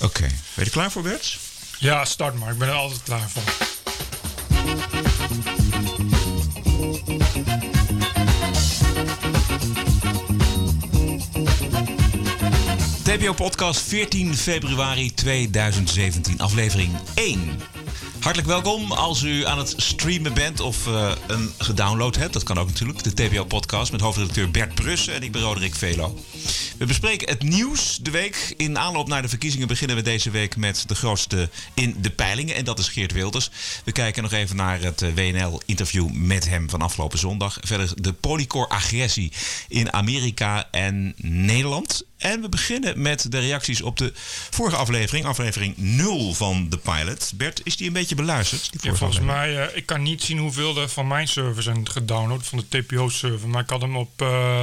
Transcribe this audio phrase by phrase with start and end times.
[0.00, 0.20] Oké.
[0.20, 1.38] Ben je er klaar voor, Bert?
[1.78, 2.52] Ja, start maar.
[2.52, 3.42] Ik ben er altijd klaar voor.
[13.02, 17.60] TPO Podcast 14 februari 2017, aflevering 1.
[18.20, 22.32] Hartelijk welkom als u aan het streamen bent of uh, een gedownload hebt.
[22.32, 23.02] Dat kan ook natuurlijk.
[23.02, 26.18] De TPO Podcast met hoofdredacteur Bert Brussen en ik ben Roderick Velo.
[26.78, 28.54] We bespreken het nieuws de week.
[28.56, 32.54] In aanloop naar de verkiezingen beginnen we deze week met de grootste in de peilingen.
[32.54, 33.50] En dat is Geert Wilders.
[33.84, 37.58] We kijken nog even naar het eh, WNL-interview met hem van afgelopen zondag.
[37.60, 39.32] Verder de polycore-agressie
[39.68, 42.04] in Amerika en Nederland.
[42.20, 44.12] En we beginnen met de reacties op de
[44.50, 47.32] vorige aflevering, aflevering 0 van de pilot.
[47.34, 48.72] Bert, is die een beetje beluisterd?
[48.72, 51.90] Die ja, volgens mij, uh, ik kan niet zien hoeveel er van mijn server zijn
[51.90, 53.48] gedownload, van de TPO-server.
[53.48, 54.62] Maar ik had hem op uh,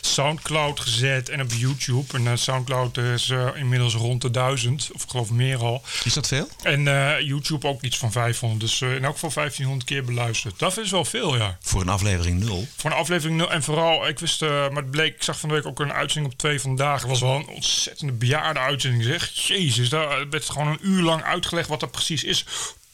[0.00, 2.14] Soundcloud gezet en op YouTube.
[2.14, 5.82] En uh, Soundcloud is inmiddels rond de 1000, of ik geloof meer al.
[6.04, 6.48] Is dat veel?
[6.62, 6.82] En
[7.24, 8.60] YouTube ook iets van 500.
[8.60, 10.58] Dus in elk geval 1500 keer beluisterd.
[10.58, 11.58] Dat is wel veel, ja.
[11.60, 12.66] Voor een aflevering 0?
[12.76, 13.50] Voor een aflevering 0.
[13.50, 16.32] En vooral, ik wist, maar het bleek, ik zag van de week ook een uitzending
[16.32, 19.02] op 2 vandaag dagen was wel een ontzettende bejaarde uitzending.
[19.02, 22.44] Zeg, jezus, daar werd gewoon een uur lang uitgelegd wat dat precies is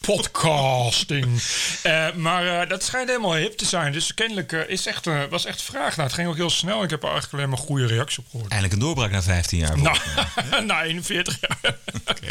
[0.00, 1.42] podcasting.
[1.86, 3.92] uh, maar uh, dat schijnt helemaal hip te zijn.
[3.92, 6.06] Dus kennelijk uh, is echt, was echt vraag naar.
[6.06, 6.82] Het ging ook heel snel.
[6.82, 8.50] Ik heb er eigenlijk alleen maar goede reacties op gehoord.
[8.50, 9.78] Eindelijk een doorbraak na 15 jaar.
[9.78, 9.98] Nou,
[10.66, 11.76] na 41 jaar.
[12.06, 12.30] okay,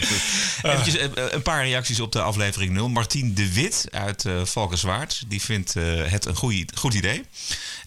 [0.62, 2.90] Eventjes een paar reacties op de aflevering 0.
[2.90, 5.24] Martien de Wit uit Valkenswaard.
[5.28, 7.24] Die vindt het een goeie, goed idee.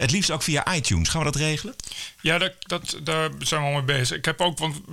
[0.01, 1.09] Het liefst ook via iTunes.
[1.09, 1.75] Gaan we dat regelen?
[2.21, 4.17] Ja, dat, dat, daar zijn we al mee bezig.
[4.17, 4.87] Ik heb ook, want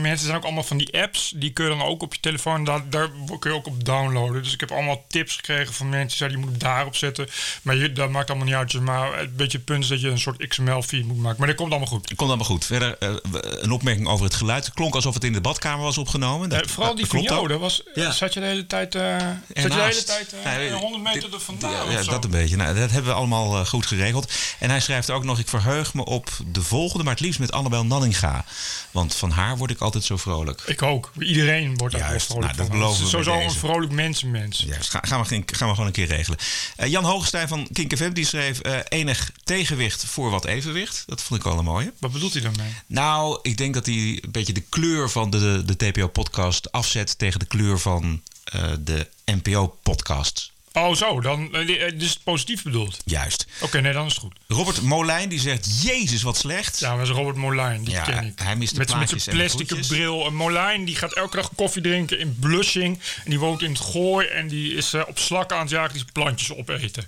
[0.00, 1.32] mensen zijn ook allemaal van die apps.
[1.36, 4.42] Die kun je dan ook op je telefoon, daar, daar kun je ook op downloaden.
[4.42, 7.28] Dus ik heb allemaal tips gekregen van mensen die zeiden, je moet daarop zetten.
[7.62, 8.80] Maar je, dat maakt allemaal niet uit.
[8.80, 11.38] Maar een beetje het punt is dat je een soort XML-feed moet maken.
[11.38, 12.08] Maar dat komt allemaal goed.
[12.08, 12.64] Dat komt allemaal goed.
[12.64, 14.64] Verder uh, een opmerking over het geluid.
[14.64, 16.48] Het klonk alsof het in de badkamer was opgenomen.
[16.48, 17.48] Dat, uh, vooral die van jou.
[17.48, 18.12] Dat was, ja.
[18.12, 19.16] Zat je de hele tijd, uh,
[19.54, 21.90] zat je de hele tijd nee, 100 meter er vandaan?
[21.90, 22.56] Ja, dat een beetje.
[22.56, 24.32] Nou, dat hebben we allemaal goed geregeld.
[24.58, 27.52] En hij schrijft ook nog, ik verheug me op de volgende, maar het liefst met
[27.52, 28.44] Annabel Nanninga.
[28.90, 30.62] Want van haar word ik altijd zo vrolijk.
[30.66, 31.12] Ik ook.
[31.18, 34.64] Iedereen wordt daar vrolijk nou, dat beloven we Sowieso een vrolijk mensenmens.
[34.66, 36.38] Ja, gaan, we, gaan we gewoon een keer regelen.
[36.80, 41.02] Uh, Jan Hoogstein van Kink die schreef uh, enig tegenwicht voor wat evenwicht.
[41.06, 41.92] Dat vond ik wel een mooie.
[41.98, 42.74] Wat bedoelt hij daarmee?
[42.86, 47.18] Nou, ik denk dat hij een beetje de kleur van de, de, de TPO-podcast afzet
[47.18, 48.22] tegen de kleur van
[48.54, 50.52] uh, de NPO-podcast.
[50.76, 51.20] Oh, zo.
[51.20, 52.96] Dan uh, dus positief bedoeld.
[53.04, 53.46] Juist.
[53.60, 54.38] Oké, nee, dan is het goed.
[54.48, 56.78] Robert Molijn die zegt: Jezus, wat slecht.
[56.78, 57.84] Ja, dat is Robert Molijn.
[57.84, 58.38] Die ja, ken ik.
[58.38, 60.26] Hij mist de met, met zijn plastic bril.
[60.26, 62.98] Een Molijn die gaat elke dag koffie drinken in Blushing.
[63.24, 64.26] En die woont in het Gooi.
[64.26, 67.04] En die is uh, op slakken aan het jagen die plantjes opeten.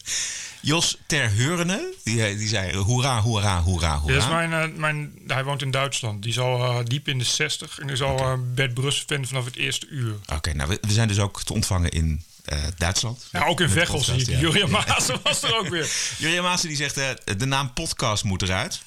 [0.61, 4.15] Jos Terheurne, die, eh, die zei hoera, hoera, hoera, hoera.
[4.15, 6.23] Dat is mijn, uh, mijn, hij woont in Duitsland.
[6.23, 8.37] Die is al uh, diep in de 60 en is al okay.
[8.55, 10.15] Bert Brussel fan vanaf het eerste uur.
[10.33, 12.23] Oké, nou we, we, zijn dus ook te ontvangen in
[12.53, 13.27] uh, Duitsland.
[13.33, 14.27] Ja, ook in Veghel zie ik.
[14.27, 14.39] Ja.
[14.39, 15.91] Jurien Maassen was er ook weer.
[16.19, 18.81] Jurien Maassen die zegt, uh, de naam podcast moet eruit.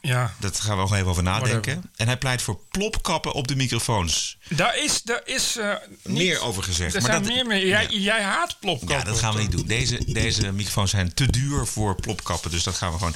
[0.00, 0.34] Ja.
[0.38, 1.90] Dat gaan we nog even over nadenken.
[1.96, 4.38] En hij pleit voor plopkappen op de microfoons.
[4.48, 6.94] Daar is, daar is uh, meer over gezegd.
[6.94, 7.66] Er maar zijn dat, meer mee.
[7.66, 7.98] Jij, ja.
[7.98, 8.98] jij haat plopkappen.
[8.98, 9.66] Ja, dat gaan we niet doen.
[9.66, 12.50] Deze, deze microfoons zijn te duur voor plopkappen.
[12.50, 13.14] Dus dat gaan we gewoon.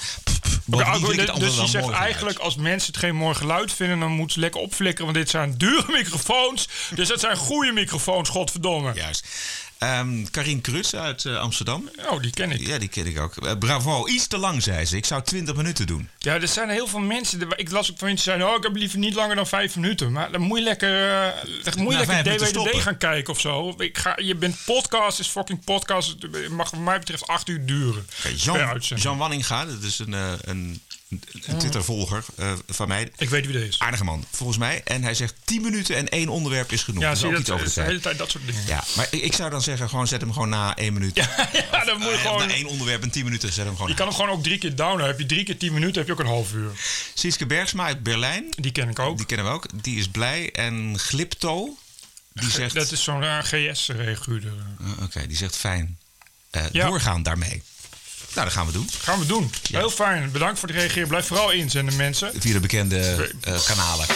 [0.78, 0.98] Ja,
[1.38, 4.60] dus je zegt eigenlijk, als mensen het geen mooi geluid vinden, dan moeten ze lekker
[4.60, 5.04] opflikkeren.
[5.04, 6.68] Want dit zijn dure microfoons.
[6.94, 8.92] Dus dat zijn goede microfoons, godverdomme.
[8.94, 9.26] Juist.
[9.82, 11.90] Um, Karin Kruts uit uh, Amsterdam.
[12.10, 12.66] Oh, die ken ik.
[12.66, 13.34] Ja, die ken ik ook.
[13.44, 14.96] Uh, bravo, iets te lang, zei ze.
[14.96, 16.08] Ik zou 20 minuten doen.
[16.18, 17.48] Ja, er zijn heel veel mensen.
[17.56, 19.76] Ik las ook van mensen die zeiden: Oh, ik heb liever niet langer dan 5
[19.76, 20.12] minuten.
[20.12, 23.74] Maar dan moet je lekker, uh, dan moet je lekker DWDD gaan kijken of zo.
[23.78, 26.08] Ik ga, je bent podcast, is fucking podcast.
[26.20, 28.06] Het mag, wat mij betreft 8 uur duren.
[28.18, 30.80] Okay, Jean, Jean Wanninga, dat is een, een
[31.12, 33.10] een Twitter-volger uh, van mij.
[33.16, 33.78] Ik weet wie dat is.
[33.78, 34.80] Aardige man, volgens mij.
[34.84, 37.02] En hij zegt 10 minuten en één onderwerp is genoeg.
[37.02, 38.66] Ja, zie je dat, over de, de hele tijd dat soort dingen.
[38.66, 41.16] Ja, maar ik, ik, zou dan zeggen, gewoon zet hem gewoon na één minuut.
[41.16, 41.28] Ja,
[41.72, 42.46] ja dan moet je uh, gewoon...
[42.46, 44.58] Na één onderwerp en 10 minuten, zet hem gewoon Je kan hem gewoon ook drie
[44.58, 45.06] keer downen.
[45.06, 46.70] Heb je drie keer 10 minuten, heb je ook een half uur.
[47.14, 48.46] Sietske Bergsma uit Berlijn.
[48.56, 49.16] Die ken ik ook.
[49.16, 49.66] Die kennen we ook.
[49.82, 50.52] Die is blij.
[50.52, 51.76] En Glipto,
[52.32, 52.74] die zegt...
[52.74, 54.52] Dat is zo'n GS-regulier.
[54.80, 55.98] Uh, Oké, okay, die zegt fijn.
[56.72, 56.86] Ja.
[56.86, 57.62] Doorgaan daarmee.
[58.34, 58.88] Nou, dat gaan we doen.
[58.98, 59.50] Gaan we doen.
[59.62, 59.78] Ja.
[59.78, 60.30] Heel fijn.
[60.30, 61.08] Bedankt voor het reageren.
[61.08, 62.32] Blijf vooral inzenden, mensen.
[62.38, 64.06] Via de bekende uh, kanalen.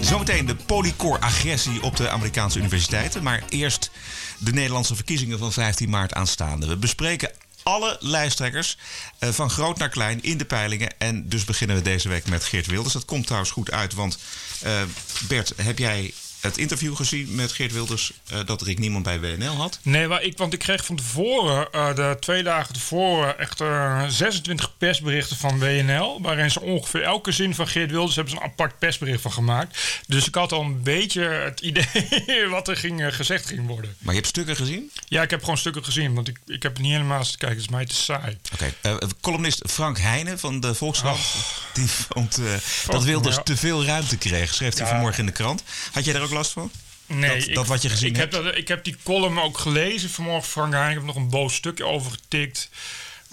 [0.00, 3.22] Zometeen de polycore-agressie op de Amerikaanse universiteiten.
[3.22, 3.90] Maar eerst
[4.38, 6.66] de Nederlandse verkiezingen van 15 maart aanstaande.
[6.66, 7.30] We bespreken
[7.62, 8.78] alle lijsttrekkers,
[9.20, 10.98] uh, van groot naar klein, in de peilingen.
[10.98, 12.92] En dus beginnen we deze week met Geert Wilders.
[12.94, 14.18] Dat komt trouwens goed uit, want
[14.64, 14.82] uh,
[15.28, 19.56] Bert, heb jij het interview gezien met Geert Wilders uh, dat Rick niemand bij WNL
[19.56, 19.78] had?
[19.82, 24.04] Nee, maar ik, want ik kreeg van tevoren, uh, de twee dagen tevoren, echt uh,
[24.08, 26.18] 26 persberichten van WNL.
[26.22, 30.02] Waarin ze ongeveer elke zin van Geert Wilders hebben ze een apart persbericht van gemaakt.
[30.06, 33.96] Dus ik had al een beetje het idee wat er ging, gezegd ging worden.
[33.98, 34.90] Maar je hebt stukken gezien?
[35.08, 37.56] Ja, ik heb gewoon stukken gezien, want ik, ik heb niet helemaal te kijken.
[37.56, 38.36] Het is mij te saai.
[38.52, 38.98] Oké, okay.
[39.20, 41.74] columnist Frank Heijnen van de Volkskrant, oh.
[41.74, 42.40] die vond
[42.86, 43.42] dat Wilders ja.
[43.42, 44.54] te veel ruimte kreeg.
[44.54, 44.92] Schreef hij ja.
[44.92, 45.62] vanmorgen in de krant.
[45.92, 46.70] Had jij daar ook last van?
[47.06, 48.34] Nee, dat, dat wat je gezien ik hebt?
[48.34, 50.74] Heb dat, ik heb die column ook gelezen vanmorgen, Frank.
[50.74, 52.70] Ik heb nog een boos stukje over getikt.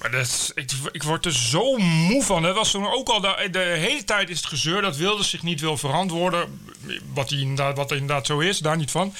[0.09, 2.41] Dat ik, ik word er zo moe van.
[2.41, 5.43] Dat was toen ook al de, de, hele tijd is het gezeur dat Wilders zich
[5.43, 6.69] niet wil verantwoorden.
[7.13, 9.13] Wat, hij inderdaad, wat inderdaad zo is, daar niet van.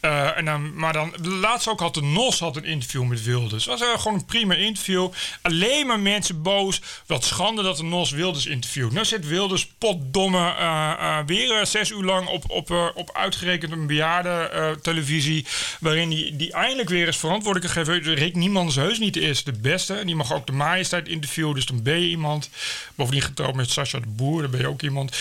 [0.00, 3.64] Uh, en dan, maar dan, laatst ook had de NOS had een interview met Wilders.
[3.64, 5.08] Was uh, gewoon een prima interview.
[5.42, 6.80] Alleen maar mensen boos.
[7.06, 8.92] Wat schande dat de NOS Wilders interviewt.
[8.92, 14.78] Nu zit Wilders potdomme uh, weer zes uur lang op, op, op uitgerekend een bejaarde
[14.82, 15.46] televisie.
[15.80, 18.14] Waarin hij die eindelijk weer eens verantwoordelijk gegeven.
[18.14, 20.02] Rick Niemands heus niet is de beste.
[20.04, 21.54] Die mag ook de majesteit interviewen.
[21.54, 22.50] Dus dan ben je iemand.
[22.94, 24.42] Bovendien getrouwd met Sascha de Boer.
[24.42, 25.16] Dan ben je ook iemand.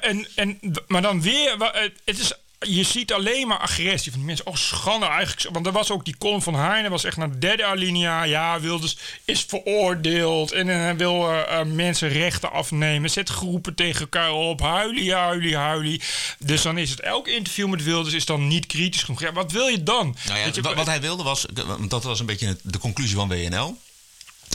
[0.00, 1.56] en, en, maar dan weer.
[2.04, 4.46] Het is je ziet alleen maar agressie van die mensen.
[4.46, 5.54] Oh, schande eigenlijk.
[5.54, 8.22] Want er was ook die column van Heijnen, was echt naar de derde alinea.
[8.22, 13.10] Ja, Wilders is veroordeeld en hij wil uh, mensen rechten afnemen.
[13.10, 14.60] Zet groepen tegen elkaar op.
[14.60, 16.02] Huilie, huilie, huilie.
[16.38, 19.20] Dus dan is het elk interview met Wilders is dan niet kritisch genoeg.
[19.20, 20.16] Ja, wat wil je dan?
[20.26, 21.46] Nou ja, wat, wat hij wilde was,
[21.88, 23.76] dat was een beetje de conclusie van WNL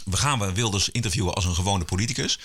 [0.06, 2.40] we gaan Wilders interviewen als een gewone politicus.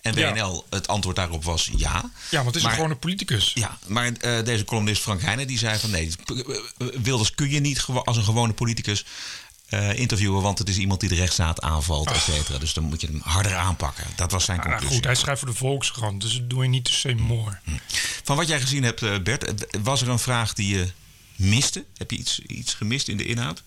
[0.00, 2.10] En WNL, het antwoord daarop was ja.
[2.30, 3.50] Ja, want het is een gewone politicus.
[3.54, 6.10] Ja, maar uh, deze columnist Frank Heijnen die zei van nee,
[7.02, 9.04] Wilders kun je niet als een gewone politicus
[9.74, 12.58] uh, interviewen, want het is iemand die de rechtsstaat aanvalt, et cetera.
[12.58, 14.04] Dus dan moet je hem harder aanpakken.
[14.16, 14.84] Dat was zijn conclusie.
[14.84, 17.60] Nou goed, hij schrijft voor de Volkskrant, dus dat doe je niet te seymour.
[17.64, 17.70] Hm.
[18.24, 20.90] Van wat jij gezien hebt, eh, Bert, was er een vraag die je
[21.36, 21.84] miste?
[21.96, 23.62] Heb je iets, iets gemist in de inhoud?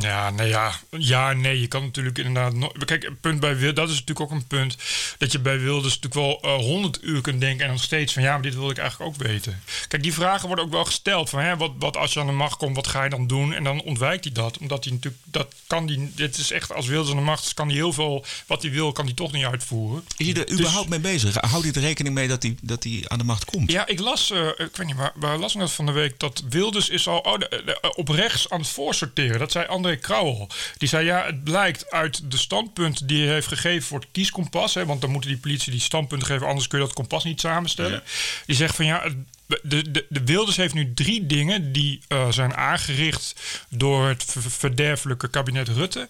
[0.00, 0.72] Ja, nee, ja.
[0.90, 1.60] Ja, nee.
[1.60, 2.54] Je kan natuurlijk inderdaad.
[2.54, 4.76] No Kijk, punt bij Wilders, dat is natuurlijk ook een punt.
[5.18, 7.64] Dat je bij Wilders natuurlijk wel uh, 100 uur kunt denken.
[7.64, 9.62] En dan steeds van ja, maar dit wil ik eigenlijk ook weten.
[9.88, 11.30] Kijk, die vragen worden ook wel gesteld.
[11.30, 13.54] Van hè, wat, wat als je aan de macht komt, wat ga je dan doen?
[13.54, 14.58] En dan ontwijkt hij dat.
[14.58, 15.22] Omdat hij natuurlijk.
[15.24, 16.12] Dat kan die.
[16.14, 18.24] Dit is echt als Wilders aan de macht is, kan hij heel veel.
[18.46, 20.04] Wat hij wil, kan hij toch niet uitvoeren.
[20.16, 21.34] Is je er dus, überhaupt mee bezig?
[21.34, 23.70] Houdt hij er rekening mee dat hij, dat hij aan de macht komt?
[23.70, 24.30] Ja, ik las.
[24.30, 26.18] Uh, ik weet niet, waar, waar las ik dat van de week?
[26.18, 29.38] Dat Wilders is al oh, de, de, op rechts aan het voorsorteren.
[29.38, 30.48] Dat zei André Krauwel.
[30.76, 34.74] Die zei ja, het blijkt uit de standpunt die hij heeft gegeven voor het kieskompas.
[34.74, 37.40] Hè, want dan moeten die politie die standpunten geven, anders kun je dat kompas niet
[37.40, 38.02] samenstellen.
[38.46, 39.02] Die zegt van ja,
[39.46, 43.34] de, de, de Wilders heeft nu drie dingen die uh, zijn aangericht
[43.68, 46.08] door het verderfelijke kabinet Rutte.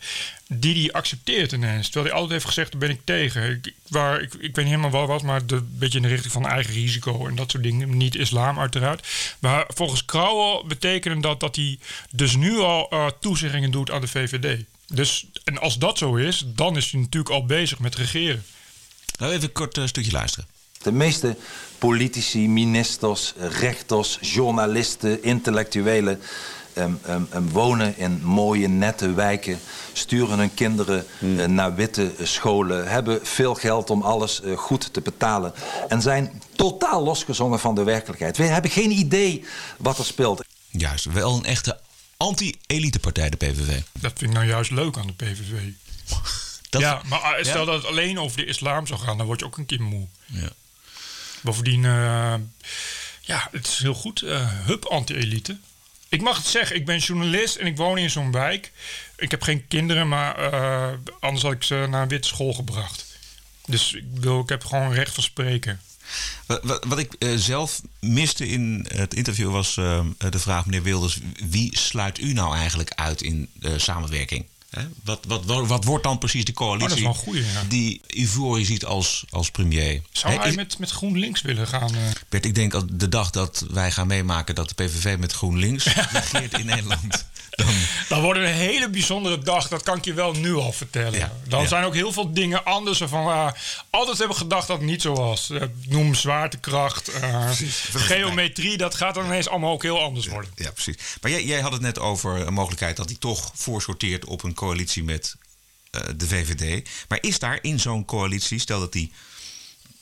[0.49, 1.85] Die hij accepteert ineens.
[1.85, 3.51] Terwijl hij altijd heeft gezegd: daar ben ik tegen.
[3.51, 6.33] Ik, waar, ik, ik weet niet helemaal wel wat, maar een beetje in de richting
[6.33, 7.97] van eigen risico en dat soort dingen.
[7.97, 9.07] Niet islam, uiteraard.
[9.39, 11.79] Maar volgens Krauwel betekent dat dat hij
[12.11, 14.65] dus nu al uh, toezeggingen doet aan de VVD.
[14.87, 18.45] Dus, en als dat zo is, dan is hij natuurlijk al bezig met regeren.
[19.19, 20.49] Nou, even een kort uh, stukje luisteren.
[20.85, 21.37] De meeste
[21.79, 26.21] politici, ministers, rechters, journalisten, intellectuelen
[26.75, 29.59] um, um, um, wonen in mooie, nette wijken,
[29.93, 31.39] sturen hun kinderen hmm.
[31.39, 35.53] uh, naar witte scholen, hebben veel geld om alles uh, goed te betalen
[35.89, 38.37] en zijn totaal losgezongen van de werkelijkheid.
[38.37, 39.45] We hebben geen idee
[39.77, 40.45] wat er speelt.
[40.71, 41.81] Juist, wel een echte
[42.17, 43.81] anti-elitepartij, de PVV.
[43.93, 45.61] Dat vind ik nou juist leuk aan de PVV.
[46.71, 47.65] Dat, ja, maar stel ja.
[47.65, 50.07] dat het alleen over de islam zou gaan, dan word je ook een keer moe.
[50.27, 50.49] Ja.
[51.45, 52.35] Bovendien, uh,
[53.21, 54.23] ja, het is heel goed.
[54.23, 55.59] Uh, hup, anti-elite.
[56.09, 58.73] Ik mag het zeggen, ik ben journalist en ik woon in zo'n wijk.
[59.17, 60.89] Ik heb geen kinderen, maar uh,
[61.21, 63.07] anders had ik ze naar een witte school gebracht.
[63.67, 65.81] Dus ik, wil, ik heb gewoon recht van spreken.
[66.47, 71.19] Wat, wat ik uh, zelf miste in het interview was uh, de vraag, meneer Wilders,
[71.49, 74.47] wie sluit u nou eigenlijk uit in de samenwerking?
[75.05, 77.63] Wat, wat, wat, wat, wordt dan precies de coalitie oh, goeie, ja.
[77.69, 80.03] die Ivory ziet als, als premier?
[80.13, 81.95] Zou hij met, met GroenLinks willen gaan?
[81.95, 82.01] Uh...
[82.29, 86.59] Bert, ik denk de dag dat wij gaan meemaken dat de PVV met GroenLinks regeert
[86.59, 87.27] in Nederland.
[87.55, 87.75] Dan...
[88.09, 91.19] dan wordt het een hele bijzondere dag, dat kan ik je wel nu al vertellen.
[91.19, 93.51] Ja, dan zijn ook heel veel dingen anders van uh,
[93.91, 95.51] altijd hebben gedacht dat het niet zo was.
[95.51, 97.51] Uh, noem zwaartekracht, uh,
[97.93, 100.51] geometrie, dat gaat dan ineens allemaal ook heel anders worden.
[100.55, 100.97] Ja, precies.
[101.21, 104.55] Maar jij, jij had het net over een mogelijkheid dat hij toch voorsorteert op een
[104.55, 105.37] coalitie met
[106.17, 106.89] de VVD.
[107.09, 109.11] Maar is daar in zo'n coalitie, stel dat hij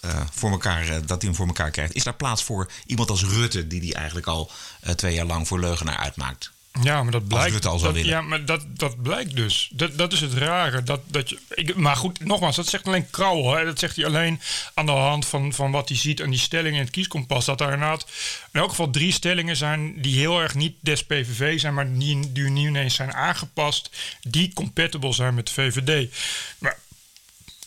[0.05, 1.95] uh, voor elkaar, uh, dat hij hem voor elkaar krijgt.
[1.95, 4.51] Is daar plaats voor iemand als Rutte, die die eigenlijk al
[4.85, 6.51] uh, twee jaar lang voor leugenaar uitmaakt?
[6.81, 7.67] Ja, maar dat blijkt.
[7.67, 9.71] Al dat, ja, maar dat, dat blijkt dus.
[9.73, 10.83] Dat, dat is het rare.
[10.83, 13.55] Dat, dat je, ik, maar goed, nogmaals, dat zegt alleen Krauwel.
[13.55, 13.65] Hè.
[13.65, 14.41] Dat zegt hij alleen
[14.75, 17.45] aan de hand van, van wat hij ziet aan die stellingen in het kieskompas.
[17.45, 18.07] Dat er inderdaad
[18.53, 22.33] in elk geval drie stellingen zijn die heel erg niet des PVV zijn, maar die,
[22.33, 23.91] die nu ineens zijn aangepast,
[24.23, 26.15] die compatible zijn met de VVD.
[26.59, 26.79] Maar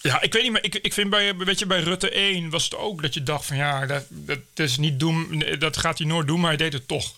[0.01, 2.63] ja, ik weet niet, maar ik, ik vind bij, weet je, bij Rutte 1 was
[2.63, 6.07] het ook dat je dacht van ja, dat, dat is niet doen, dat gaat hij
[6.07, 7.13] nooit doen, maar hij deed het toch.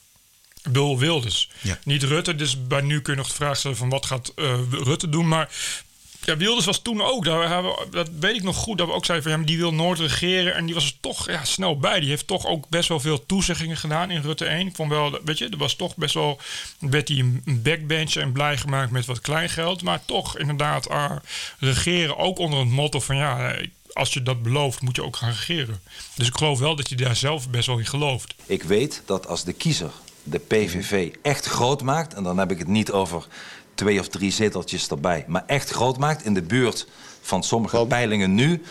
[0.68, 1.50] Bedoel, Wilders.
[1.62, 1.80] Ja.
[1.84, 4.60] Niet Rutte, dus bij nu kun je nog de vraag stellen van wat gaat eh,
[4.72, 5.28] Rutte doen.
[5.28, 5.50] Maar
[6.24, 8.94] ja, Wilders was toen ook, daar hebben we- dat weet ik nog goed, dat we
[8.94, 10.56] ook zeiden van ja, maar die wil nooit regeren.
[10.56, 12.00] En die was er toch ja, snel bij.
[12.00, 14.68] Die heeft toch ook best wel veel toezeggingen gedaan in Rutte 1.
[14.68, 16.40] Ik vond wel, weet je, er was toch best wel,
[16.80, 19.82] werd hij een backbench en blij gemaakt met wat kleingeld.
[19.82, 21.16] Maar toch inderdaad ah,
[21.60, 23.56] regeren, ook onder het motto van ja,
[23.94, 25.82] als je dat belooft, moet je ook gaan regeren.
[26.16, 28.34] Dus ik geloof wel dat hij daar zelf best wel in gelooft.
[28.46, 29.92] Ik weet dat als de kiezer
[30.29, 32.13] de PVV echt groot maakt...
[32.13, 33.27] en dan heb ik het niet over
[33.74, 35.25] twee of drie zeteltjes erbij...
[35.27, 36.88] maar echt groot maakt in de buurt
[37.22, 38.63] van sommige peilingen nu...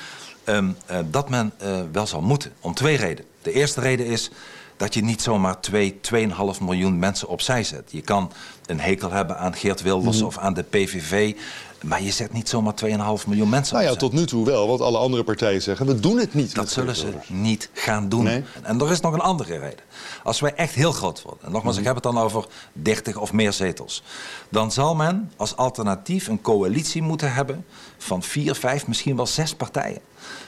[0.44, 3.30] ehm, eh, dat men eh, wel zal moeten, om twee redenen.
[3.42, 4.30] De eerste reden is
[4.76, 6.18] dat je niet zomaar 2, 2,5
[6.60, 7.88] miljoen mensen opzij zet.
[7.90, 8.32] Je kan
[8.66, 11.36] een hekel hebben aan Geert Wilders of aan de PVV...
[11.82, 14.80] maar je zet niet zomaar 2,5 miljoen mensen Nou ja, tot nu toe wel, want
[14.80, 15.86] alle andere partijen zeggen...
[15.86, 16.54] we doen het niet.
[16.54, 18.24] Dat zullen ze niet gaan doen.
[18.24, 18.44] Nee.
[18.62, 19.84] En er is nog een andere reden.
[20.24, 23.32] Als wij echt heel groot worden, en nogmaals, ik heb het dan over 30 of
[23.32, 24.02] meer zetels,
[24.48, 27.64] dan zal men als alternatief een coalitie moeten hebben
[27.98, 30.00] van vier, vijf, misschien wel zes partijen.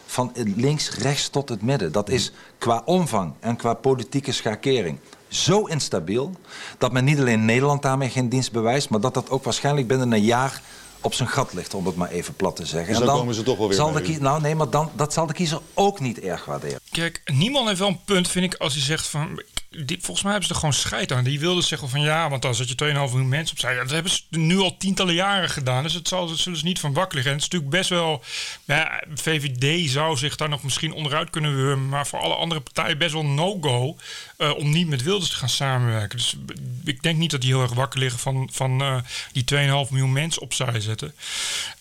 [0.06, 1.92] Van links, rechts tot het midden.
[1.92, 6.32] Dat is qua omvang en qua politieke schakering zo instabiel
[6.78, 10.12] dat men niet alleen Nederland daarmee geen dienst bewijst, maar dat dat ook waarschijnlijk binnen
[10.12, 10.62] een jaar
[11.00, 12.94] op zijn gat ligt, om het maar even plat te zeggen.
[12.94, 15.26] Dus dan komen ze toch wel weer zal de Nou nee, maar dan, dat zal
[15.26, 16.80] de kiezer ook niet erg waarderen.
[16.90, 19.42] Kijk, niemand heeft wel een punt, vind ik, als hij zegt van.
[19.70, 21.24] Die, volgens mij hebben ze er gewoon scheid aan.
[21.24, 23.74] Die wilden zeggen van ja, want dan zet je 2,5 miljoen mensen opzij.
[23.74, 25.82] Ja, dat hebben ze nu al tientallen jaren gedaan.
[25.82, 27.32] Dus het zal, dat zullen ze niet van wakker liggen.
[27.32, 28.22] En het is natuurlijk best wel.
[28.64, 31.88] Ja, VVD zou zich daar nog misschien onderuit kunnen wurmen.
[31.88, 33.96] Maar voor alle andere partijen best wel no-go.
[34.38, 36.18] Eh, om niet met Wilders te gaan samenwerken.
[36.18, 36.36] Dus
[36.84, 38.96] ik denk niet dat die heel erg wakker liggen van, van eh,
[39.32, 41.14] die 2,5 miljoen mensen opzij zetten.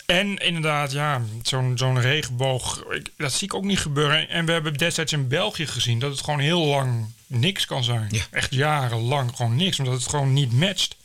[0.06, 4.30] En inderdaad, ja, zo'n zo'n regenboog, ik- dat zie ik ook niet gebeuren.
[4.30, 8.08] En we hebben destijds in België gezien dat het gewoon heel lang niks kan zijn.
[8.12, 8.24] Ja.
[8.32, 10.96] Echt jarenlang gewoon niks, omdat het gewoon niet matcht.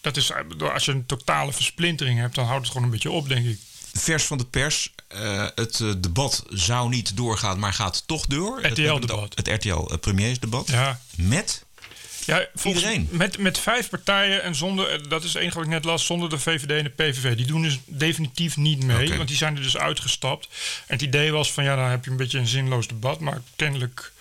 [0.00, 3.10] Dat is, eh, als je een totale versplintering hebt, dan houdt het gewoon een beetje
[3.10, 3.58] op, denk ik.
[3.98, 4.92] Vers van de pers.
[5.08, 8.58] eh, het eh, debat zou niet doorgaan, maar gaat toch door.
[8.62, 9.32] Het- RTL-debat.
[9.34, 10.68] Het, het RTL-premiersdebat.
[10.68, 11.00] Ja.
[11.16, 11.64] Met?
[12.26, 13.08] Ja, volgens- Iedereen.
[13.10, 16.38] Met, met vijf partijen en zonder, eh, dat is wat ik net las, zonder de
[16.38, 17.36] VVD en de PVV.
[17.36, 20.48] Die doen dus definitief niet mee, want die zijn er dus uitgestapt.
[20.86, 23.20] En het idee was van ja, dan heb je een beetje een zinloos debat.
[23.20, 24.12] Maar kennelijk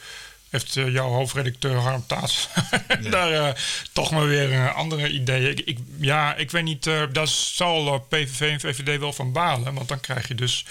[0.54, 2.48] heeft eh, jouw hoofdredacteur Harm Taats
[3.12, 3.54] daar eh,
[3.92, 5.50] toch maar weer een andere ideeën.
[5.50, 9.32] Ik, ik, ja, ik weet niet, eh, daar zal eh, PVV en VVD wel van
[9.32, 9.74] balen.
[9.74, 10.66] Want dan krijg je dus...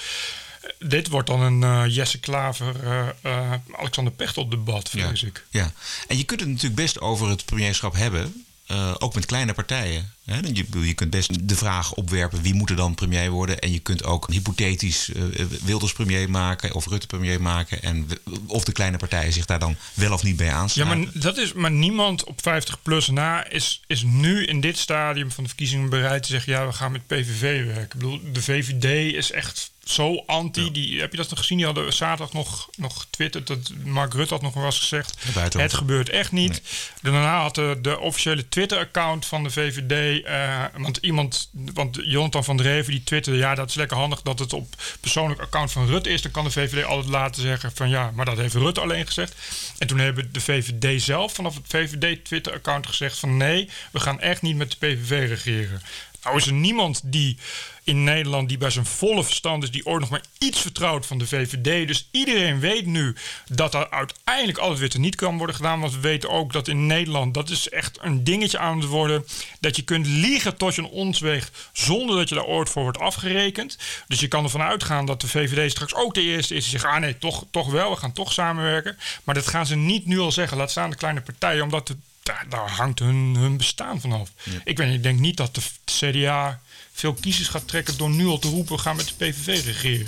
[0.63, 5.45] eh, Dit wordt dan een eh, Jesse Klaver, eh, eh, Alexander Pechtold debat, vrees ik.
[5.51, 5.73] Ja.
[6.09, 8.45] En je kunt het natuurlijk best over het premierschap hebben.
[8.67, 10.13] Eh, ook met kleine partijen.
[10.25, 10.39] Hè?
[10.53, 13.59] Je, je kunt best de vraag opwerpen wie moet er dan premier worden.
[13.59, 15.23] En je kunt ook hypothetisch eh,
[15.65, 17.83] Wilders premier maken of Rutte premier maken.
[17.83, 18.09] En
[18.47, 20.99] of de kleine partijen zich daar dan wel of niet bij Ja, aansluiten.
[20.99, 25.31] maar, dat is, maar niemand op 50 plus na is, is nu in dit stadium
[25.31, 27.83] van de verkiezingen bereid te zeggen: ja, we gaan met PVV werken.
[27.83, 30.71] Ik bedoel, de VVD is echt zo anti.
[30.71, 31.57] Die, heb je dat nog gezien?
[31.57, 35.17] Die hadden zaterdag nog, nog getwitterd dat Mark Rutte had nog wel eens gezegd:
[35.57, 36.63] het gebeurt echt niet.
[37.03, 42.57] Daarna had de, de officiële Twitter-account van de VVD, eh, want iemand, want Jonathan van
[42.57, 46.11] Dreven die twitterde: ja, dat is lekker handig dat het op persoonlijk account van Rutte
[46.11, 46.23] is.
[46.23, 49.35] Dan kan de VVD altijd laten zeggen van ja, maar dat heeft Rutte alleen gezegd.
[49.79, 54.43] En toen hebben de VVD zelf vanaf het VVD-Twitter-account gezegd van nee, we gaan echt
[54.43, 55.83] niet met de PVV regeren.
[56.23, 57.37] Nou is er niemand die
[57.85, 61.19] in Nederland die bij zijn volle verstand is, die ooit nog maar iets vertrouwt van
[61.19, 61.87] de VVD.
[61.87, 63.15] Dus iedereen weet nu
[63.49, 65.81] dat er uiteindelijk alles weer niet kan worden gedaan.
[65.81, 69.27] Want we weten ook dat in Nederland, dat is echt een dingetje aan het worden,
[69.61, 72.83] dat je kunt liegen tot je een ons weegt zonder dat je daar ooit voor
[72.83, 73.79] wordt afgerekend.
[74.09, 76.95] Dus je kan ervan uitgaan dat de VVD straks ook de eerste is die zegt,
[76.95, 78.99] ah nee, toch, toch wel, we gaan toch samenwerken.
[79.25, 81.97] Maar dat gaan ze niet nu al zeggen, laat staan de kleine partijen, omdat het
[82.23, 84.31] daar, daar hangt hun, hun bestaan vanaf.
[84.65, 86.61] Ik, weet, ik denk niet dat de CDA
[86.93, 90.07] veel kiezers gaat trekken door nu al te roepen: we gaan met de PVV regeren.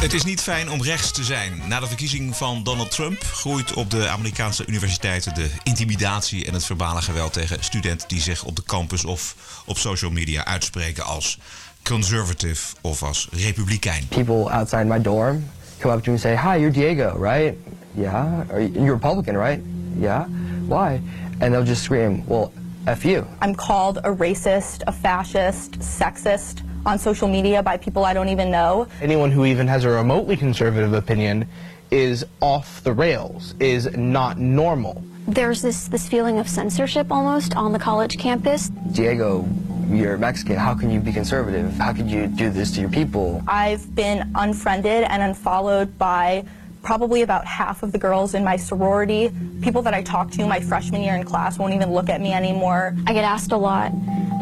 [0.00, 1.62] Het is niet fijn om rechts te zijn.
[1.68, 6.64] Na de verkiezing van Donald Trump groeit op de Amerikaanse universiteiten de intimidatie en het
[6.64, 9.34] verbale geweld tegen studenten die zich op de campus of
[9.66, 11.38] op social media uitspreken als
[11.84, 14.08] conservative of als republikein.
[14.10, 15.44] People outside my dorm
[15.80, 17.56] come up to me and say, "Hi, you're Diego, right?
[17.96, 18.44] Yeah.
[18.50, 19.60] Are you, you're Republican, right?
[19.98, 20.24] Yeah.
[20.66, 21.00] Why?"
[21.40, 22.52] And they'll just scream, "Well,
[22.86, 28.14] f you." I'm called a racist, a fascist, sexist on social media by people I
[28.14, 28.86] don't even know.
[29.02, 31.46] Anyone who even has a remotely conservative opinion
[31.90, 35.02] is off the rails, is not normal.
[35.26, 38.68] There's this, this feeling of censorship almost on the college campus.
[38.92, 39.46] Diego,
[39.88, 40.56] you're Mexican.
[40.56, 41.72] How can you be conservative?
[41.74, 43.42] How could you do this to your people?
[43.46, 46.44] I've been unfriended and unfollowed by
[46.82, 49.30] probably about half of the girls in my sorority.
[49.60, 52.32] People that I talked to my freshman year in class won't even look at me
[52.32, 52.96] anymore.
[53.06, 53.92] I get asked a lot,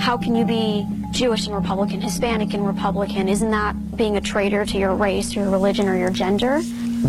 [0.00, 3.28] how can you be Jewish and Republican, Hispanic and Republican?
[3.28, 6.60] Isn't that being a traitor to your race, your religion, or your gender?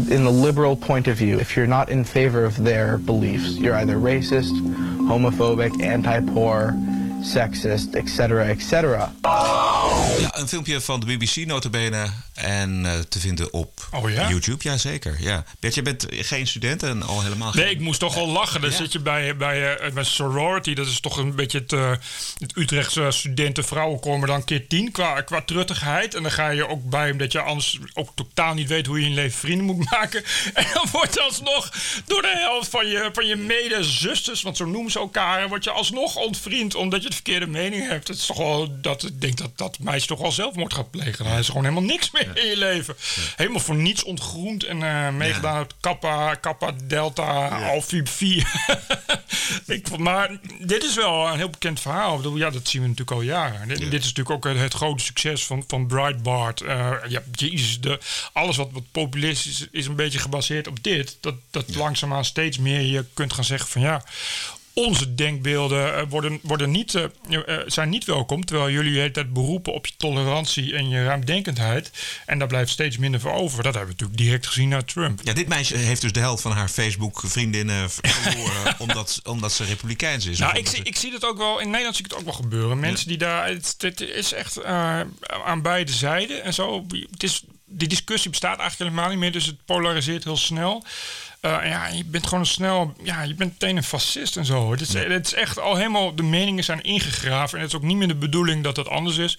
[0.09, 3.75] In the liberal point of view, if you're not in favor of their beliefs, you're
[3.75, 4.51] either racist,
[5.07, 6.73] homophobic, anti-poor,
[7.21, 9.11] sexist, etc., etc.
[10.19, 14.29] Ja, een filmpje van de BBC notabene en uh, te vinden op oh, ja?
[14.29, 14.63] YouTube.
[14.63, 15.43] Jazeker, ja.
[15.59, 17.63] Bert, je bent geen student en al helemaal geen...
[17.63, 18.61] Nee, ik moest toch wel lachen.
[18.61, 18.75] Dan ja.
[18.75, 20.73] zit je bij, bij, uh, bij sorority.
[20.73, 21.91] Dat is toch een beetje het, uh,
[22.37, 24.19] het Utrechtse studentenvrouwenkoor...
[24.19, 26.15] maar dan keer tien qua, qua truttigheid.
[26.15, 28.85] En dan ga je ook bij omdat je anders ook totaal niet weet...
[28.85, 30.23] hoe je in leven vrienden moet maken.
[30.53, 31.71] En dan wordt je alsnog
[32.05, 34.41] door de helft van je, van je medezusters...
[34.41, 35.47] want zo noemen ze elkaar...
[35.47, 38.07] word je alsnog ontvriend omdat je de verkeerde mening hebt.
[38.07, 41.25] Het is toch wel dat ik denk dat dat meisje toch wel zelfmoord gaat plegen.
[41.25, 42.95] Dan is er gewoon helemaal niks meer in je leven.
[43.35, 45.67] Helemaal voor niets ontgroend en uh, meegedaan ja.
[45.79, 47.69] Kappa, Kappa, Delta, ja.
[47.69, 48.43] Alpha, Phi.
[49.75, 52.11] ik, maar dit is wel een heel bekend verhaal.
[52.15, 53.67] Ik bedoel, ja, dat zien we natuurlijk al jaren.
[53.67, 56.61] Dit, dit is natuurlijk ook het, het, grote succes van, van Breitbart.
[56.61, 57.99] Uh, ja, jezus, de,
[58.33, 61.17] alles wat, wat populistisch is, is een beetje gebaseerd op dit.
[61.21, 64.03] Dat, dat langzaamaan steeds meer je kunt gaan zeggen van ja
[64.85, 68.45] onze denkbeelden uh, worden, worden niet, uh, uh, zijn niet welkom.
[68.45, 71.91] Terwijl jullie het tijd beroepen op je tolerantie en je ruimdenkendheid.
[72.25, 73.63] En daar blijft steeds minder voor over.
[73.63, 75.19] Dat hebben we natuurlijk direct gezien naar Trump.
[75.23, 78.75] Ja, dit meisje heeft dus de helft van haar Facebook-vriendinnen verloren.
[78.79, 80.39] omdat, omdat ze republikeins is.
[80.39, 81.59] Nou, ik, zie, ik zie dat ook wel.
[81.59, 82.79] In Nederland zie ik het ook wel gebeuren.
[82.79, 83.47] Mensen die daar.
[83.47, 84.63] Het, het is echt
[85.45, 86.85] aan beide zijden en zo.
[87.11, 89.31] Het is, die discussie bestaat eigenlijk helemaal niet meer.
[89.31, 90.83] Dus het polariseert heel snel.
[91.41, 94.71] Uh, ja, je bent gewoon snel, ja, je bent meteen een fascist en zo.
[94.71, 97.57] Het is, het is echt al helemaal, de meningen zijn ingegraven.
[97.57, 99.37] En het is ook niet meer de bedoeling dat het anders is.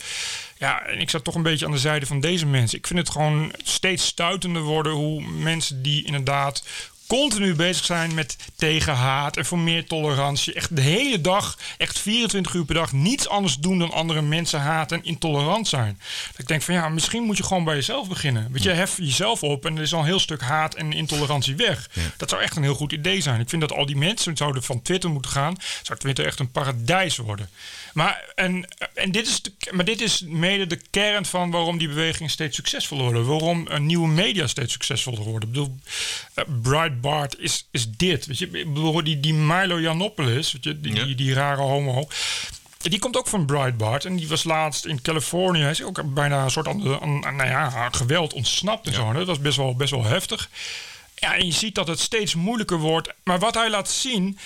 [0.58, 2.78] Ja, en ik zat toch een beetje aan de zijde van deze mensen.
[2.78, 6.62] Ik vind het gewoon steeds stuitender worden hoe mensen die inderdaad
[7.10, 10.52] continu bezig zijn met tegenhaat en voor meer tolerantie.
[10.52, 14.60] Echt de hele dag, echt 24 uur per dag, niets anders doen dan andere mensen
[14.60, 16.00] haten en intolerant zijn.
[16.30, 18.48] Dat ik denk van ja, misschien moet je gewoon bij jezelf beginnen.
[18.52, 21.56] Weet je, hef jezelf op en er is al een heel stuk haat en intolerantie
[21.56, 21.88] weg.
[21.92, 22.02] Ja.
[22.16, 23.40] Dat zou echt een heel goed idee zijn.
[23.40, 25.56] Ik vind dat al die mensen zouden van Twitter moeten gaan.
[25.82, 27.48] Zou Twitter echt een paradijs worden.
[27.92, 31.88] Maar, en, en dit is de, maar dit is mede de kern van waarom die
[31.88, 33.26] beweging steeds succesvoller worden.
[33.26, 35.48] Waarom nieuwe media steeds succesvoller worden.
[35.48, 35.76] Ik bedoel,
[36.36, 38.26] uh, Breitbart is, is dit.
[38.26, 41.04] Weet je, die, die Milo Yiannopoulos, weet je, die, ja.
[41.04, 42.08] die, die rare homo.
[42.78, 44.04] Die komt ook van Breitbart.
[44.04, 45.60] En die was laatst in Californië.
[45.60, 48.98] Hij is ook bijna een soort aan, aan, nou ja, geweld ontsnapt en ja.
[48.98, 49.12] zo.
[49.12, 50.50] Dat was best wel, best wel heftig.
[51.14, 53.08] Ja, en je ziet dat het steeds moeilijker wordt.
[53.22, 54.38] Maar wat hij laat zien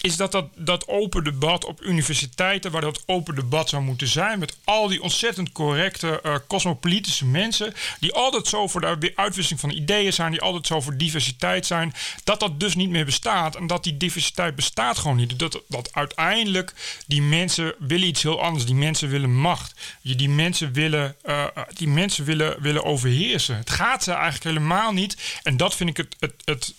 [0.00, 4.38] is dat, dat dat open debat op universiteiten, waar dat open debat zou moeten zijn,
[4.38, 9.70] met al die ontzettend correcte uh, cosmopolitische mensen, die altijd zo voor de uitwisseling van
[9.70, 11.92] ideeën zijn, die altijd zo voor diversiteit zijn,
[12.24, 13.56] dat dat dus niet meer bestaat.
[13.56, 15.38] En dat die diversiteit bestaat gewoon niet.
[15.38, 16.74] Dat, dat uiteindelijk
[17.06, 18.66] die mensen willen iets heel anders.
[18.66, 19.74] Die mensen willen macht.
[20.02, 23.56] Die mensen willen, uh, die mensen willen, willen overheersen.
[23.56, 25.40] Het gaat ze eigenlijk helemaal niet.
[25.42, 26.74] En dat vind ik het, het, het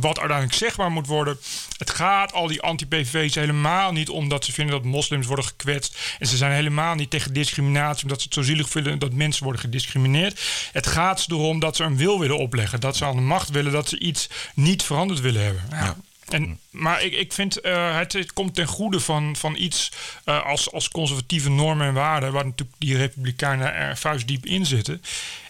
[0.00, 1.38] wat uiteindelijk zegbaar moet worden.
[1.78, 6.16] Het gaat al die anti-PVV's helemaal niet omdat ze vinden dat moslims worden gekwetst.
[6.18, 9.44] En ze zijn helemaal niet tegen discriminatie, omdat ze het zo zielig vinden dat mensen
[9.44, 10.40] worden gediscrimineerd.
[10.72, 12.80] Het gaat erom dat ze een wil willen opleggen.
[12.80, 15.62] Dat ze aan de macht willen, dat ze iets niet veranderd willen hebben.
[15.70, 15.84] Ja.
[15.84, 15.96] ja.
[16.28, 19.92] En, maar ik, ik vind uh, het, het, komt ten goede van, van iets
[20.24, 25.02] uh, als, als conservatieve normen en waarden, waar natuurlijk die republikeinen er vuistdiep in zitten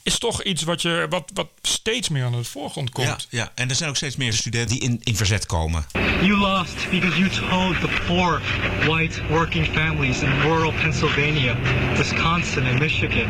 [0.02, 3.26] is toch iets wat, je, wat, wat steeds meer aan de voorgrond komt.
[3.30, 5.84] Ja, ja, en er zijn ook steeds meer studenten die in, in verzet komen.
[6.20, 8.40] You lost because you told the poor
[8.86, 11.56] white working families in rural Pennsylvania,
[11.96, 13.28] Wisconsin and Michigan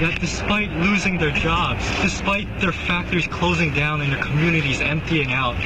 [0.00, 5.56] that despite losing their jobs, despite their factories closing down and their communities emptying out,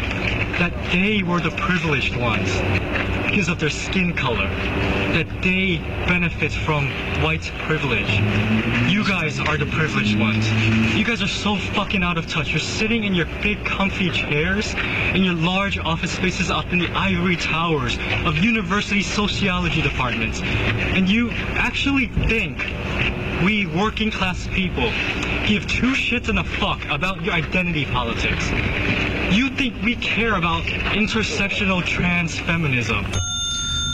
[0.59, 2.49] that they were the privileged ones
[3.27, 4.49] because of their skin color,
[5.12, 6.87] that they benefit from
[7.23, 8.11] white privilege.
[8.90, 10.49] You guys are the privileged ones.
[10.97, 12.51] You guys are so fucking out of touch.
[12.51, 14.73] You're sitting in your big comfy chairs
[15.15, 20.41] in your large office spaces up in the ivory towers of university sociology departments.
[20.41, 22.59] And you actually think
[23.45, 24.91] we working class people
[25.47, 28.49] give two shits and a fuck about your identity politics.
[29.35, 30.63] You think we care about
[30.95, 33.05] intersectional trans feminism.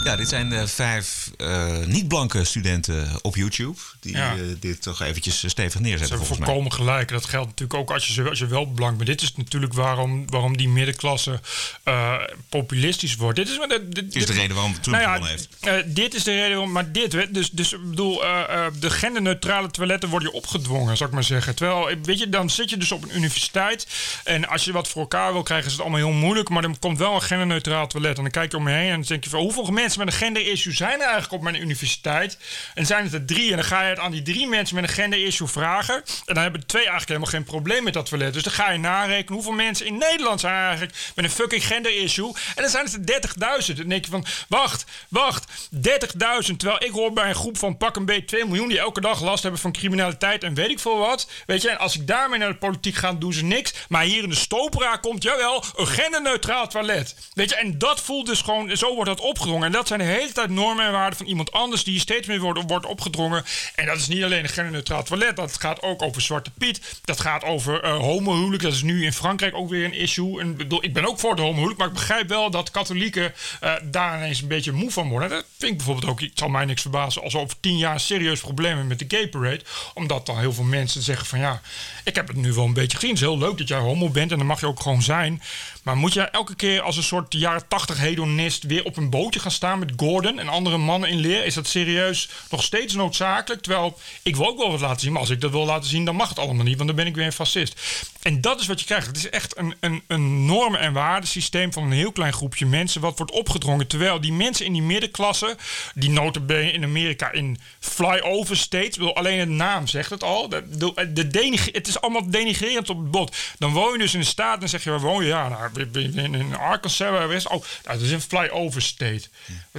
[0.03, 3.77] Ja, dit zijn de vijf eh, niet-blanke studenten op YouTube.
[3.99, 4.33] Die Ja.
[4.33, 6.47] eh, dit toch eventjes eh, stevig neerzetten, Ze hebben volgens mij.
[6.47, 7.09] volkomen gelijk.
[7.09, 9.09] Dat geldt natuurlijk ook als je, als je wel blank bent.
[9.09, 11.39] Dit is natuurlijk waarom, waarom die middenklasse
[11.83, 12.13] eh,
[12.49, 13.35] populistisch wordt.
[13.37, 15.47] Dit is, maar dit, dit, Is de reden waarom Trump nou ja, heeft.
[15.59, 18.73] eh, dit is de reden waarom, maar dit, hè, dus, dus ik bedoel, eh, eh,
[18.79, 21.55] de genderneutrale toiletten worden je opgedwongen, zou ik maar zeggen.
[21.55, 23.87] Terwijl, eh, weet je, dan zit je dus op een universiteit
[24.23, 26.79] en als je wat voor elkaar wil krijgen, is het allemaal heel moeilijk, maar dan
[26.79, 29.23] komt wel een genderneutraal toilet en dan kijk je om je heen en dan denk
[29.23, 32.37] je van, hoeveel mensen met een gender-issue zijn er eigenlijk op mijn universiteit?
[32.73, 34.83] En zijn het er drie en dan ga je het aan die drie mensen met
[34.83, 38.33] een gender-issue vragen en dan hebben twee eigenlijk helemaal geen probleem met dat toilet.
[38.33, 42.33] Dus dan ga je narekenen hoeveel mensen in Nederland zijn eigenlijk met een fucking gender-issue
[42.55, 43.75] en dan zijn het er 30.000.
[43.75, 46.55] Dan denk je van, wacht, wacht, 30.000.
[46.57, 49.21] Terwijl ik hoor bij een groep van pak een beetje 2 miljoen die elke dag
[49.21, 51.29] last hebben van criminaliteit en weet ik veel wat.
[51.45, 53.73] Weet je, en als ik daarmee naar de politiek ga, doen ze niks.
[53.89, 57.15] Maar hier in de Stopera komt, jawel, een genderneutraal toilet.
[57.33, 59.65] Weet je, en dat voelt dus gewoon, zo wordt dat opgedrongen.
[59.65, 62.39] En dat zijn de hele tijd normen en waarden van iemand anders die steeds meer
[62.39, 63.43] wordt, wordt opgedrongen.
[63.75, 66.99] En dat is niet alleen een genderneutraal toilet, dat gaat ook over Zwarte Piet.
[67.03, 68.63] Dat gaat over eh homohuwelijk.
[68.63, 70.39] Dat is nu in Frankrijk ook weer een issue.
[70.39, 73.73] En bedoel, ik ben ook voor het homohuwelijk, maar ik begrijp wel dat katholieken eh,
[73.83, 75.29] daar ineens een beetje moe van worden.
[75.29, 78.39] Dat vind ik bijvoorbeeld ook, het zal mij niks verbazen als over tien jaar serieus
[78.39, 79.61] problemen met de gay parade.
[79.93, 81.61] Omdat dan heel veel mensen zeggen van ja,
[82.03, 83.13] ik heb het nu wel een beetje gezien.
[83.13, 85.41] Het is heel leuk dat jij homo bent en dan mag je ook gewoon zijn.
[85.83, 89.39] Maar moet je elke keer als een soort jaren tachtig hedonist weer op een bootje
[89.39, 91.45] gaan staan met Gordon en andere mannen in leer?
[91.45, 93.61] Is dat serieus nog steeds noodzakelijk?
[93.61, 96.05] Terwijl ik wil ook wel wat laten zien, maar als ik dat wil laten zien,
[96.05, 97.81] dan mag het allemaal niet, want dan ben ik weer een fascist.
[98.21, 99.07] En dat is wat je krijgt.
[99.07, 103.01] Het is echt een, een, een normen- en waardesysteem van een heel klein groepje mensen
[103.01, 103.87] wat wordt opgedrongen.
[103.87, 105.57] Terwijl die mensen in die middenklasse,
[105.93, 110.49] die notabene in Amerika in flyover states, ik bedoel, alleen de naam zegt het al.
[110.49, 113.35] De, de, de denig- het is allemaal denigrerend op het bot.
[113.57, 115.27] Dan woon je dus in de staat en zeg je, waar woon je?
[115.29, 117.51] Ja, nou, in Arkansas, waar is Oh,
[117.85, 119.29] nou, dat is een flyover state.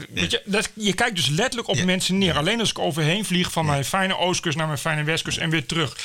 [0.09, 2.37] Weet je, dat, je kijkt dus letterlijk op mensen neer.
[2.37, 5.67] Alleen als ik overheen vlieg van mijn fijne oostkust naar mijn fijne westkust en weer
[5.67, 5.97] terug.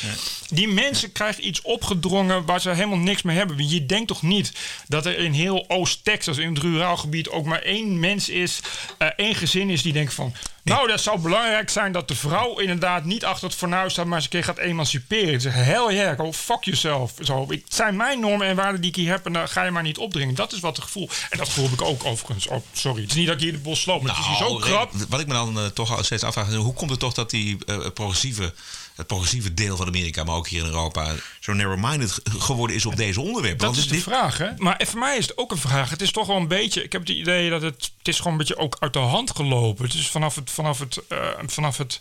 [0.49, 3.69] Die mensen krijgen iets opgedrongen waar ze helemaal niks mee hebben.
[3.69, 4.51] Je denkt toch niet
[4.87, 8.59] dat er in heel Oost-Texas, in het ruraal gebied, ook maar één mens is,
[8.97, 10.33] eh, één gezin is die denkt van.
[10.65, 14.15] Nou, dat zou belangrijk zijn dat de vrouw inderdaad niet achter het fornuis staat, maar
[14.15, 15.33] eens een keer gaat emanciperen.
[15.33, 17.13] Ze zeggen, hell yeah, go fuck yourself.
[17.23, 19.63] Zo, ik, het zijn mijn normen en waarden die ik hier heb en daar ga
[19.63, 20.35] je maar niet opdringen.
[20.35, 21.09] Dat is wat het gevoel.
[21.29, 22.47] En dat gevoel heb ik ook overigens.
[22.47, 24.37] Oh, sorry, het is niet dat ik hier de bos sloop, maar het is hier
[24.37, 24.91] zo Nou, krap.
[25.09, 27.57] Wat ik me dan eh, toch steeds afvraag, is hoe komt het toch dat die
[27.65, 28.53] eh, progressieve,
[28.95, 32.95] het progressieve deel van Amerika, maar ook hier in Europa, zo narrow-minded geworden is op
[32.95, 33.57] deze onderwerpen?
[33.65, 34.47] Dat Want is de dit- vraag, hè?
[34.57, 35.89] Maar voor mij is het ook een vraag.
[35.89, 36.83] Het is toch wel een beetje.
[36.83, 37.91] Ik heb het idee dat het.
[37.97, 39.85] Het is gewoon een beetje ook uit de hand gelopen.
[39.85, 40.51] Het is vanaf het.
[40.51, 40.99] Vanaf het.
[41.09, 41.99] eh, vanaf het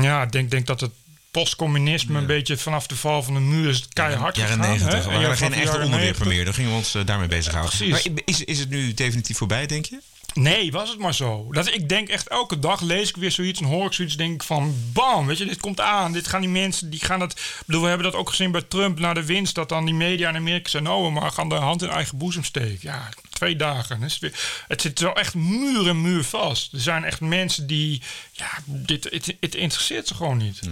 [0.00, 0.90] ja, ik denk, denk dat het.
[1.30, 4.68] Postcommunisme een beetje vanaf de val van de muur is het keihard jaren gegaan.
[4.68, 5.04] 90 hè?
[5.04, 6.26] waren Ja, er geen echte onderwerpen 90.
[6.26, 6.44] meer.
[6.44, 7.76] Dan gingen we ons eh, daarmee bezighouden.
[7.76, 8.08] precies.
[8.08, 9.98] Maar is, is het nu definitief voorbij, denk je?
[10.34, 11.46] Nee, was het maar zo.
[11.50, 14.16] Dat, ik denk echt elke dag lees ik weer zoiets en hoor ik zoiets.
[14.16, 16.12] Denk ik van bam, weet je, dit komt aan.
[16.12, 17.22] Dit gaan die mensen, die gaan.
[17.22, 19.54] Ik bedoel, we hebben dat ook gezien bij Trump na de winst.
[19.54, 22.44] Dat dan die media in Amerika zijn, oh, maar gaan de hand in eigen boezem
[22.44, 22.78] steken.
[22.80, 23.08] Ja,
[23.40, 24.08] twee dagen.
[24.20, 24.32] Weer,
[24.68, 26.72] het zit wel echt muur en muur vast.
[26.72, 30.58] Er zijn echt mensen die, ja, dit, het, het interesseert ze gewoon niet.
[30.60, 30.68] Je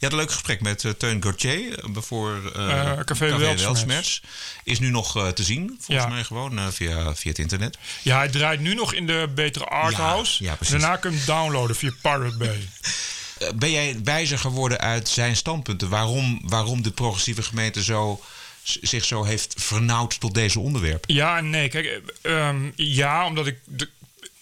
[0.00, 3.38] had een leuk gesprek met eh, Teun Gauthier eh, voor Eh, Café.
[3.38, 4.20] Weltschmerz.
[4.64, 6.06] Is nu nog te zien, volgens Ja.
[6.06, 7.78] mij gewoon via, via het internet.
[8.02, 10.44] Ja, hij draait nu nog in de betere Arthouse.
[10.44, 10.68] Ja, ja.
[10.70, 12.68] Daarna kun je hem downloaden via Pirate Bay.
[13.54, 15.88] Ben jij wijzer geworden uit zijn standpunten?
[15.88, 18.20] Waarom, waarom de progressieve gemeente zo,
[18.66, 21.14] zich zo heeft vernauwd tot deze onderwerpen?
[21.14, 21.68] Ja nee.
[21.68, 23.88] Kijk, eh, ehm, ja, omdat ik, de,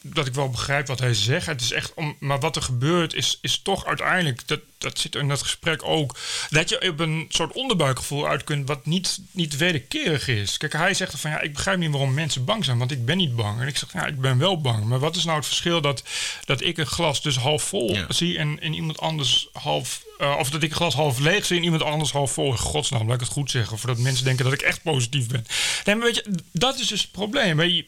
[0.06, 1.46] dat ik wel begrijp wat hij zegt.
[1.46, 5.14] Het is echt om, maar wat er gebeurt is, is toch uiteindelijk, dat, dat zit
[5.14, 6.16] in dat gesprek ook,
[6.50, 10.56] dat je op een soort onderbuikgevoel uit kunt wat niet, niet wederkerig is.
[10.56, 13.16] Kijk, hij zegt van ja, ik begrijp niet waarom mensen bang zijn, want ik ben
[13.16, 13.60] niet bang.
[13.60, 14.84] En ik zeg ja, ik ben wel bang.
[14.84, 16.02] Maar wat is nou het verschil dat,
[16.44, 18.06] dat ik een glas dus half vol Ja.
[18.08, 21.56] zie en, en iemand anders half, eh, of dat ik een glas half leeg zie
[21.56, 22.50] en iemand anders half vol.
[22.50, 23.78] In godsnaam, laat ik het goed zeggen.
[23.78, 25.46] Voordat mensen denken dat ik echt positief ben.
[25.84, 27.62] Nee, maar weet je, dat is dus het probleem.
[27.62, 27.84] Je,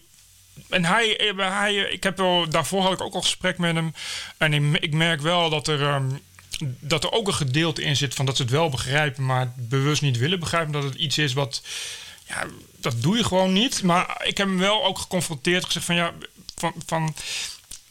[0.68, 3.94] en hij, eh, hij, ik heb wel, daarvoor had ik ook al gesprek met hem.
[4.36, 6.10] En ik, ik merk wel dat er, ehm,
[6.80, 9.68] dat er ook een gedeelte in zit van dat ze het wel begrijpen, maar het
[9.68, 10.72] bewust niet willen begrijpen.
[10.72, 11.62] Dat het iets is wat,
[12.28, 12.44] ja,
[12.80, 13.82] dat doe je gewoon niet.
[13.82, 16.12] Maar ik heb hem wel ook geconfronteerd, gezegd van ja,
[16.54, 17.14] van, van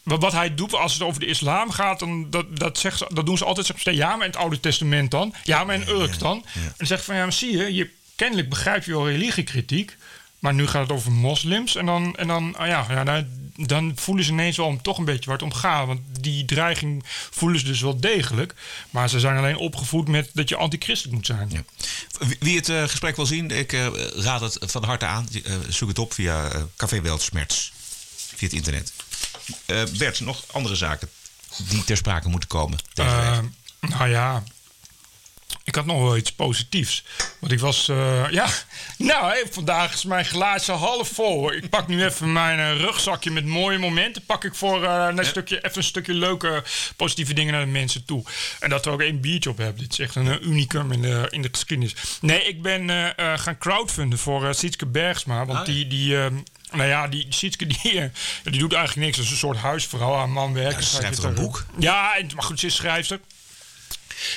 [0.03, 3.25] wat, hij doet als het over de islam gaat, dan, dat, dat, zegt, ze- dat
[3.25, 3.65] doen ze altijd.
[3.65, 5.33] Zeggen, ze, ja, maar in het Oude Testament dan.
[5.43, 6.45] Ja, maar in Urk dan.
[6.53, 9.97] En dan zegt van ja, maar zie je, je kennelijk begrijp je wel religiekritiek.
[10.45, 11.75] Maar nu gaat het over moslims.
[11.75, 15.05] En dan, en dan, ah ja, ja dan, dan voelen ze ineens wel toch een
[15.05, 15.87] beetje waar het om gaat.
[15.87, 18.53] Want die dreiging voelen ze dus wel degelijk.
[18.89, 21.65] Maar ze zijn alleen opgevoed met dat je antichristelijk moet zijn.
[22.19, 25.27] Wie- Wie het eh, gesprek wil zien, ik eh, raad het van harte aan.
[25.43, 27.71] Eh, zoek het op via Café Weltsmerts.
[28.35, 28.93] Via het internet.
[29.97, 31.09] Bert, nog andere zaken
[31.69, 33.09] die ter sprake moeten komen deze
[33.79, 34.43] nou ja,
[35.65, 37.03] ik had nog wel iets positiefs.
[37.39, 38.47] Want ik was, eh, ja,
[38.97, 41.53] nou, vandaag is mijn glaasje half vol.
[41.53, 44.25] Ik pak nu even mijn eh, rugzakje met mooie momenten.
[44.25, 46.63] Pak ik voor eh, een stukje, even een stukje leuke
[46.95, 48.23] positieve dingen naar de mensen toe.
[48.59, 49.77] En dat er ook één biertje op heb.
[49.77, 51.95] Dit is echt een unicum in de, in de geschiedenis.
[52.21, 52.89] Nee, ik ben
[53.35, 55.45] gaan crowdfunden voor Sietske Bergsma.
[55.45, 56.31] Want die, die eh,
[56.71, 58.11] nou ja, die Sietske die,
[58.43, 59.17] die doet eigenlijk niks.
[59.17, 60.83] Dat is een soort huisvrouw aan man werken.
[60.83, 61.65] ze schrijft zit toch een boek?
[61.77, 63.19] Ja, en- maar goed, ze is schrijfster.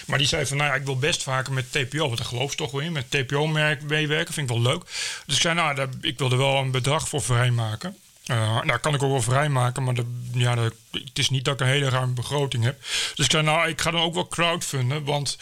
[0.06, 2.50] Maar die zei van, nou ja, ik wil best vaker met TPO, want daar geloof
[2.50, 4.84] ze toch wel in, met TPO-merk meewerken, vind ik wel leuk.
[5.26, 7.96] Dus ik zei, nou, daar, ik wil er wel een bedrag voor vrijmaken.
[8.28, 9.94] Eh nou, kan ik ook wel vrijmaken, maar
[10.32, 10.56] ja,
[10.90, 12.80] het is niet dat ik een hele ruime begroting heb.
[13.14, 15.38] Dus ik zei, nou, ik ga dan ook wel crowdfunden, want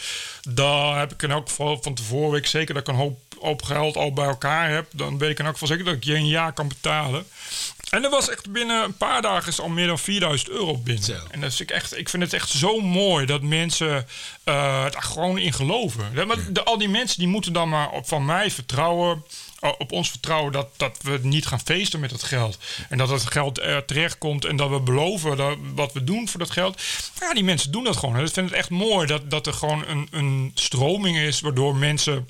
[0.48, 3.20] daar heb ik in elk geval van tevoren, weet ik zeker dat ik een hoop,
[3.40, 4.86] hoop geld al bij elkaar heb.
[4.92, 7.26] Dan weet ik in elk geval zeker dat ik je een jaar kan betalen.
[7.90, 11.22] En er was echt binnen een paar dagen is al meer dan 4000 euro binnen.
[11.30, 14.06] En dat is ik, echt, ik vind het echt zo mooi dat mensen
[14.44, 16.10] eh er gewoon in geloven.
[16.14, 19.24] Ja, maar de, al die mensen die moeten dan maar op, van mij vertrouwen,
[19.60, 22.58] eh, op ons vertrouwen dat, dat we niet gaan feesten met dat geld.
[22.88, 26.28] En dat het geld er terecht komt en dat we beloven dat, wat we doen
[26.28, 26.82] voor dat geld.
[27.20, 28.16] Ja, die mensen doen dat gewoon.
[28.16, 31.76] En ik vind het echt mooi dat, dat er gewoon een, een stroming is waardoor
[31.76, 32.28] mensen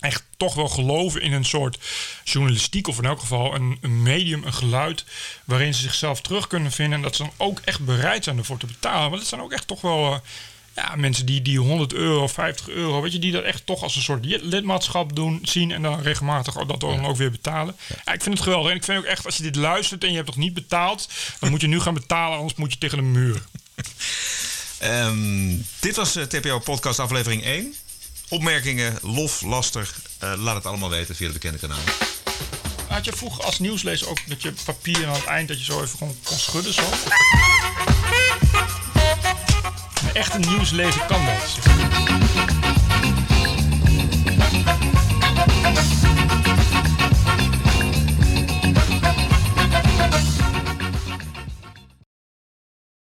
[0.00, 1.78] echt toch wel geloven in een soort
[2.24, 5.04] journalistiek, of in elk geval een, een medium, een geluid,
[5.44, 6.94] waarin ze zichzelf terug kunnen vinden.
[6.96, 9.08] En dat ze dan ook echt bereid zijn ervoor te betalen.
[9.08, 10.12] Want het zijn ook echt toch wel.
[10.12, 10.18] eh,
[10.76, 13.96] ja, mensen die, die 100 euro, 50 euro, weet je, die dat echt toch als
[13.96, 17.76] een soort lid- lidmaatschap doen, zien en dan regelmatig dat dan ook weer betalen.
[18.04, 18.70] Ja, ik vind het geweldig.
[18.70, 21.08] En ik vind ook echt, als je dit luistert en je hebt nog niet betaald,
[21.40, 23.42] dan moet je nu gaan betalen, anders moet je tegen de muur.
[24.78, 27.74] Ehm, dit was eh, TPO Podcast aflevering 1.
[28.32, 29.94] Opmerkingen, lof, laster.
[30.18, 31.84] eh, laat het allemaal weten via de bekende kanalen.
[32.88, 35.82] Had je vroeger als nieuwslezer ook dat je papier aan het eind dat je zo
[35.82, 36.82] even gewoon kon schudden zo?
[40.02, 41.58] Een echte nieuwslezer kan dat.